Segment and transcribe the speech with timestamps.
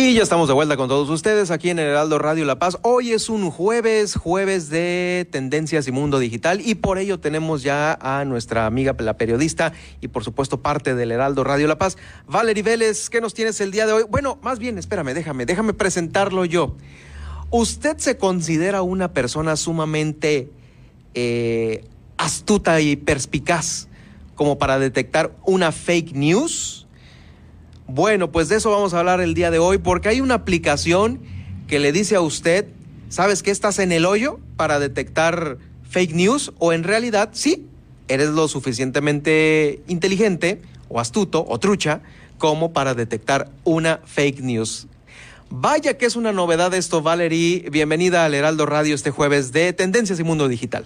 [0.00, 2.78] Y ya estamos de vuelta con todos ustedes aquí en el Heraldo Radio La Paz.
[2.82, 7.98] Hoy es un jueves, jueves de Tendencias y Mundo Digital y por ello tenemos ya
[8.00, 11.98] a nuestra amiga la periodista y por supuesto parte del Heraldo Radio La Paz,
[12.28, 13.10] Valerie Vélez.
[13.10, 14.04] ¿Qué nos tienes el día de hoy?
[14.08, 16.76] Bueno, más bien, espérame, déjame, déjame presentarlo yo.
[17.50, 20.48] ¿Usted se considera una persona sumamente
[21.14, 21.84] eh,
[22.18, 23.88] astuta y perspicaz
[24.36, 26.86] como para detectar una fake news?
[27.88, 31.20] Bueno, pues de eso vamos a hablar el día de hoy porque hay una aplicación
[31.66, 32.66] que le dice a usted,
[33.08, 35.56] ¿sabes que estás en el hoyo para detectar
[35.88, 36.52] fake news?
[36.58, 37.66] O en realidad, sí,
[38.06, 42.02] eres lo suficientemente inteligente o astuto o trucha
[42.36, 44.86] como para detectar una fake news.
[45.48, 47.70] Vaya que es una novedad esto, Valerie.
[47.70, 50.84] Bienvenida al Heraldo Radio este jueves de Tendencias y Mundo Digital.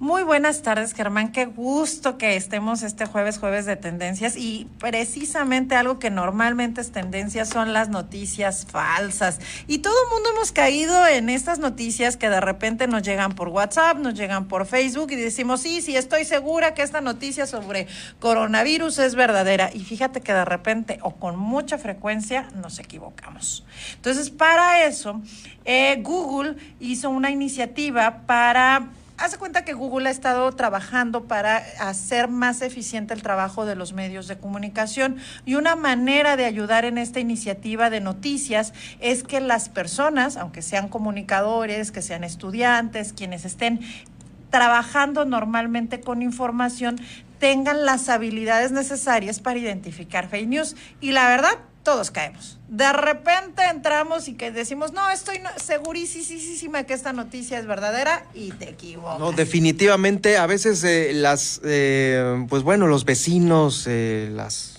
[0.00, 1.32] Muy buenas tardes, Germán.
[1.32, 4.36] Qué gusto que estemos este jueves, jueves de tendencias.
[4.36, 9.40] Y precisamente algo que normalmente es tendencia son las noticias falsas.
[9.66, 13.48] Y todo el mundo hemos caído en estas noticias que de repente nos llegan por
[13.48, 17.88] WhatsApp, nos llegan por Facebook y decimos, sí, sí, estoy segura que esta noticia sobre
[18.20, 19.70] coronavirus es verdadera.
[19.74, 23.64] Y fíjate que de repente o con mucha frecuencia nos equivocamos.
[23.96, 25.20] Entonces, para eso,
[25.64, 32.28] eh, Google hizo una iniciativa para Hace cuenta que Google ha estado trabajando para hacer
[32.28, 35.16] más eficiente el trabajo de los medios de comunicación.
[35.44, 40.62] Y una manera de ayudar en esta iniciativa de noticias es que las personas, aunque
[40.62, 43.80] sean comunicadores, que sean estudiantes, quienes estén
[44.50, 47.00] trabajando normalmente con información,
[47.38, 50.76] tengan las habilidades necesarias para identificar fake news.
[51.00, 51.58] Y la verdad,
[51.88, 52.58] todos caemos.
[52.68, 58.50] De repente entramos y que decimos, no, estoy segurísima que esta noticia es verdadera y
[58.52, 59.18] te equivocas.
[59.18, 64.74] No, definitivamente, a veces eh, las, eh, pues bueno, los vecinos, eh, las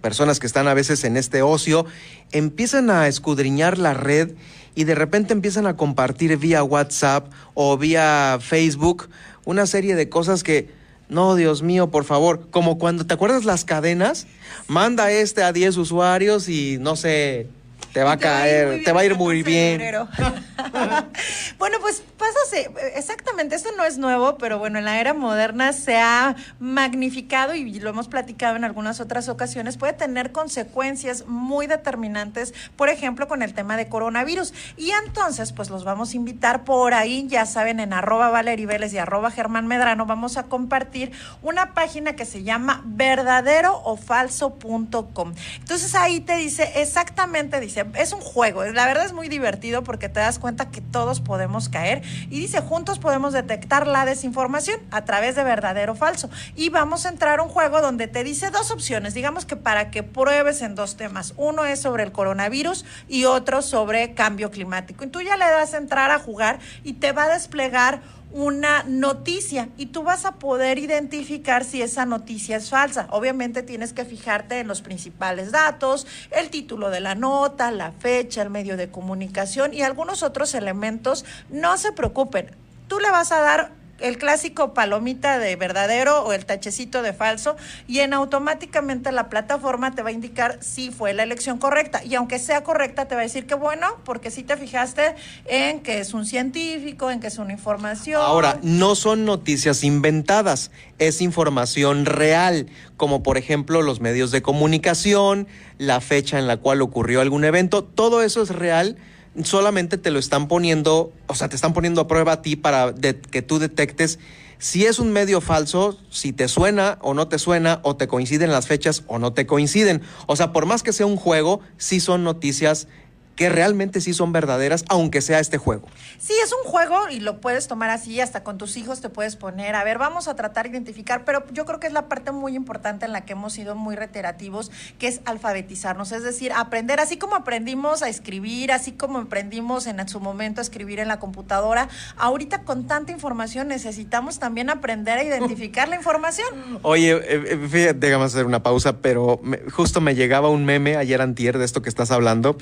[0.00, 1.86] personas que están a veces en este ocio,
[2.30, 4.32] empiezan a escudriñar la red
[4.76, 9.08] y de repente empiezan a compartir vía WhatsApp o vía Facebook
[9.44, 10.68] una serie de cosas que
[11.08, 14.26] no, Dios mío, por favor, como cuando, ¿te acuerdas las cadenas?
[14.68, 17.48] Manda este a 10 usuarios y no sé,
[17.94, 19.80] te va a caer, te va a ir muy bien.
[21.58, 25.98] bueno, pues pásase, exactamente, esto no es nuevo, pero bueno, en la era moderna se
[25.98, 32.52] ha magnificado y lo hemos platicado en algunas otras ocasiones, puede tener consecuencias muy determinantes,
[32.74, 34.52] por ejemplo, con el tema de coronavirus.
[34.76, 38.92] Y entonces, pues los vamos a invitar por ahí, ya saben, en arroba Valerie Vélez
[38.92, 41.12] y arroba Germán Medrano, vamos a compartir
[41.42, 45.34] una página que se llama verdaderoofalso.com.
[45.60, 48.64] Entonces ahí te dice exactamente, dice, es un juego.
[48.64, 52.02] La verdad es muy divertido porque te das cuenta que todos podemos caer.
[52.30, 56.30] Y dice, juntos podemos detectar la desinformación a través de verdadero o falso.
[56.56, 59.14] Y vamos a entrar a un juego donde te dice dos opciones.
[59.14, 61.34] Digamos que para que pruebes en dos temas.
[61.36, 65.04] Uno es sobre el coronavirus y otro sobre cambio climático.
[65.04, 68.00] Y tú ya le das a entrar a jugar y te va a desplegar
[68.34, 73.06] una noticia y tú vas a poder identificar si esa noticia es falsa.
[73.10, 78.42] Obviamente tienes que fijarte en los principales datos, el título de la nota, la fecha,
[78.42, 81.24] el medio de comunicación y algunos otros elementos.
[81.48, 82.50] No se preocupen,
[82.88, 87.56] tú le vas a dar el clásico palomita de verdadero o el tachecito de falso
[87.86, 92.14] y en automáticamente la plataforma te va a indicar si fue la elección correcta y
[92.14, 95.14] aunque sea correcta te va a decir que bueno porque si te fijaste
[95.46, 98.20] en que es un científico, en que es una información.
[98.20, 102.66] Ahora, no son noticias inventadas, es información real,
[102.96, 105.46] como por ejemplo los medios de comunicación,
[105.78, 108.96] la fecha en la cual ocurrió algún evento, todo eso es real
[109.42, 112.94] solamente te lo están poniendo, o sea, te están poniendo a prueba a ti para
[112.94, 114.18] que tú detectes
[114.58, 118.50] si es un medio falso, si te suena o no te suena, o te coinciden
[118.50, 120.00] las fechas o no te coinciden.
[120.26, 122.88] O sea, por más que sea un juego, sí son noticias
[123.36, 125.88] que realmente sí son verdaderas, aunque sea este juego.
[126.18, 129.36] Sí, es un juego y lo puedes tomar así, hasta con tus hijos te puedes
[129.36, 132.32] poner, a ver, vamos a tratar de identificar, pero yo creo que es la parte
[132.32, 137.00] muy importante en la que hemos sido muy reiterativos, que es alfabetizarnos, es decir, aprender,
[137.00, 141.18] así como aprendimos a escribir, así como aprendimos en su momento a escribir en la
[141.18, 146.46] computadora, ahorita con tanta información necesitamos también aprender a identificar la información.
[146.82, 149.40] Oye, eh, eh, déjame hacer una pausa, pero
[149.72, 152.56] justo me llegaba un meme ayer antier de esto que estás hablando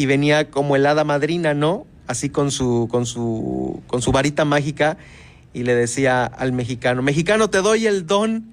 [0.00, 1.86] y venía como el hada madrina, ¿no?
[2.06, 4.96] Así con su, con su, con su varita mágica
[5.52, 8.46] y le decía al mexicano, mexicano, te doy el don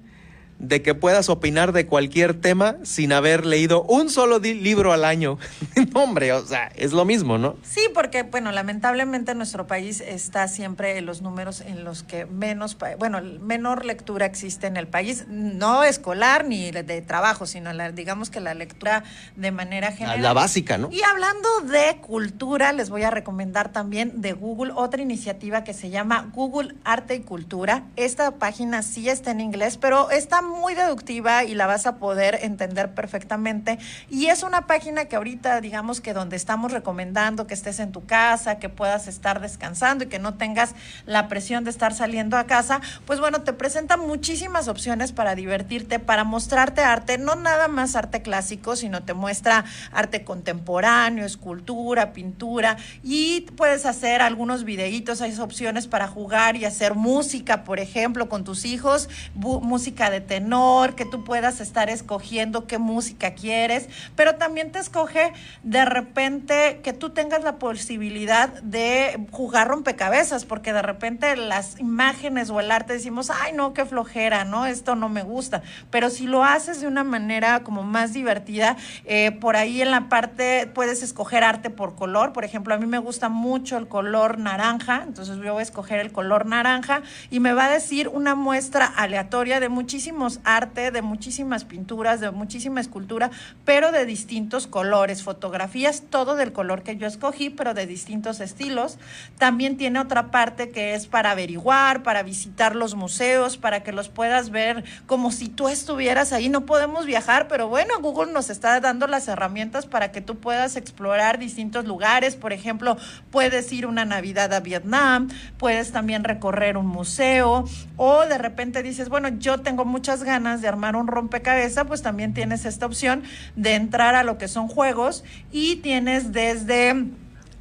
[0.58, 5.38] de que puedas opinar de cualquier tema sin haber leído un solo libro al año.
[5.94, 7.56] Hombre, o sea, es lo mismo, ¿no?
[7.62, 12.76] Sí, porque, bueno, lamentablemente nuestro país está siempre en los números en los que menos,
[12.98, 18.30] bueno, menor lectura existe en el país, no escolar ni de trabajo, sino la, digamos
[18.30, 19.04] que la lectura
[19.36, 20.22] de manera general.
[20.22, 20.88] La básica, ¿no?
[20.90, 25.90] Y hablando de cultura, les voy a recomendar también de Google otra iniciativa que se
[25.90, 27.84] llama Google Arte y Cultura.
[27.96, 32.40] Esta página sí está en inglés, pero está muy deductiva y la vas a poder
[32.42, 33.78] entender perfectamente.
[34.10, 38.04] Y es una página que ahorita, digamos que donde estamos recomendando que estés en tu
[38.04, 40.74] casa, que puedas estar descansando y que no tengas
[41.06, 45.98] la presión de estar saliendo a casa, pues bueno, te presenta muchísimas opciones para divertirte,
[45.98, 52.76] para mostrarte arte, no nada más arte clásico, sino te muestra arte contemporáneo, escultura, pintura
[53.02, 58.44] y puedes hacer algunos videitos, hay opciones para jugar y hacer música, por ejemplo, con
[58.44, 64.70] tus hijos, música de tenor, que tú puedas estar escogiendo qué música quieres, pero también
[64.70, 65.32] te escoge
[65.64, 72.50] de repente que tú tengas la posibilidad de jugar rompecabezas, porque de repente las imágenes
[72.50, 74.66] o el arte decimos, ay no, qué flojera, ¿no?
[74.66, 78.76] Esto no me gusta, pero si lo haces de una manera como más divertida,
[79.06, 82.86] eh, por ahí en la parte puedes escoger arte por color, por ejemplo, a mí
[82.86, 87.40] me gusta mucho el color naranja, entonces yo voy a escoger el color naranja y
[87.40, 92.80] me va a decir una muestra aleatoria de muchísimos arte, de muchísimas pinturas, de muchísima
[92.80, 93.30] escultura,
[93.64, 98.98] pero de distintos colores, fotografías, todo del color que yo escogí, pero de distintos estilos.
[99.38, 104.08] También tiene otra parte que es para averiguar, para visitar los museos, para que los
[104.08, 106.48] puedas ver como si tú estuvieras ahí.
[106.48, 110.76] No podemos viajar, pero bueno, Google nos está dando las herramientas para que tú puedas
[110.76, 112.36] explorar distintos lugares.
[112.36, 112.96] Por ejemplo,
[113.30, 115.28] puedes ir una Navidad a Vietnam,
[115.58, 117.64] puedes también recorrer un museo
[117.96, 122.34] o de repente dices, bueno, yo tengo muchas ganas de armar un rompecabezas, pues también
[122.34, 123.22] tienes esta opción
[123.56, 127.06] de entrar a lo que son juegos y tienes desde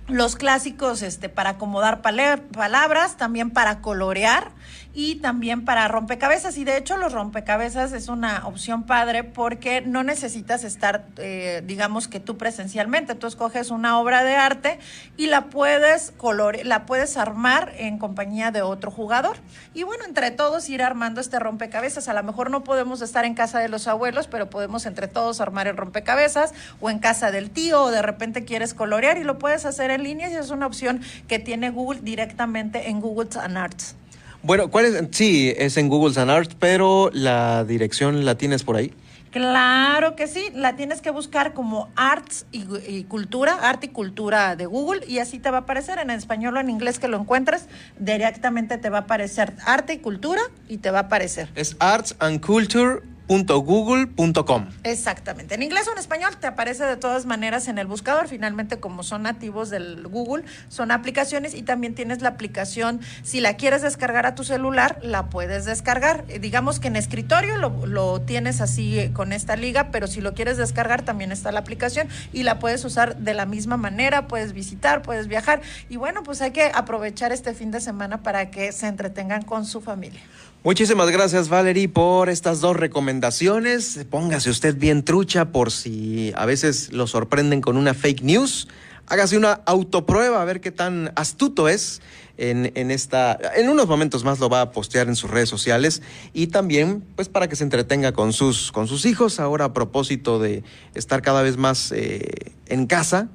[0.07, 4.51] los clásicos este, para acomodar palabras, también para colorear
[4.97, 6.57] y también para rompecabezas.
[6.57, 12.07] Y de hecho los rompecabezas es una opción padre porque no necesitas estar, eh, digamos
[12.07, 13.13] que tú presencialmente.
[13.13, 14.79] Tú escoges una obra de arte
[15.15, 19.37] y la puedes colore la puedes armar en compañía de otro jugador.
[19.75, 22.07] Y bueno, entre todos ir armando este rompecabezas.
[22.07, 25.41] A lo mejor no podemos estar en casa de los abuelos, pero podemos entre todos
[25.41, 29.37] armar el rompecabezas o en casa del tío o de repente quieres colorear y lo
[29.37, 33.95] puedes hacer en línea y es una opción que tiene Google directamente en Google Arts.
[34.43, 35.03] Bueno, ¿cuál es?
[35.11, 38.93] Sí, es en Google Art, pero la dirección la tienes por ahí.
[39.31, 44.65] Claro que sí, la tienes que buscar como Arts y, Cultura, Arte y Cultura de
[44.65, 47.67] Google y así te va a aparecer en español o en inglés que lo encuentres,
[47.99, 51.49] directamente te va a aparecer Arte y Cultura y te va a aparecer.
[51.55, 54.67] Es Arts and Culture .google.com.
[54.83, 55.55] Exactamente.
[55.55, 58.27] En inglés o en español te aparece de todas maneras en el buscador.
[58.27, 63.01] Finalmente, como son nativos del Google, son aplicaciones y también tienes la aplicación.
[63.23, 66.25] Si la quieres descargar a tu celular, la puedes descargar.
[66.27, 70.21] Eh, digamos que en escritorio lo, lo tienes así eh, con esta liga, pero si
[70.21, 74.27] lo quieres descargar, también está la aplicación y la puedes usar de la misma manera.
[74.27, 75.61] Puedes visitar, puedes viajar.
[75.89, 79.65] Y bueno, pues hay que aprovechar este fin de semana para que se entretengan con
[79.65, 80.21] su familia.
[80.67, 84.01] Muchísimas gracias, Valerie, por estas dos recomendaciones.
[84.09, 88.67] Póngase usted bien trucha por si a veces lo sorprenden con una fake news.
[89.05, 92.01] Hágase una autoprueba a ver qué tan astuto es
[92.35, 93.39] en, en, esta.
[93.55, 96.01] En unos momentos más lo va a postear en sus redes sociales
[96.33, 99.39] y también, pues, para que se entretenga con sus, con sus hijos.
[99.39, 100.65] Ahora, a propósito de
[100.95, 103.29] estar cada vez más eh, en casa,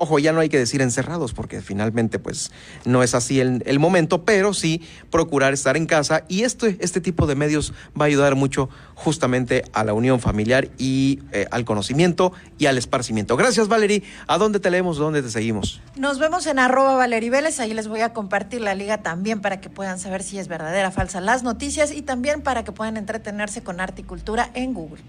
[0.00, 2.52] Ojo, ya no hay que decir encerrados porque finalmente pues
[2.84, 7.26] no es así el, momento, pero sí procurar estar en casa y este, este tipo
[7.26, 12.32] de medios va a ayudar mucho justamente a la unión familiar y eh, al conocimiento
[12.58, 13.36] y al esparcimiento.
[13.36, 14.04] Gracias Valerie.
[14.28, 14.98] ¿A dónde te leemos?
[14.98, 15.80] ¿Dónde te seguimos?
[15.96, 17.58] Nos vemos en arroba Valerie Vélez.
[17.58, 20.88] Ahí les voy a compartir la liga también para que puedan saber si es verdadera
[20.88, 24.74] o falsa las noticias y también para que puedan entretenerse con arte y cultura en
[24.74, 25.02] Google.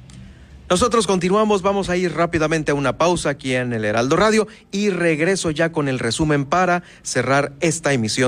[0.69, 4.91] Nosotros continuamos, vamos a ir rápidamente a una pausa aquí en el Heraldo Radio y
[4.91, 8.09] regreso ya con el resumen para cerrar esta emisión.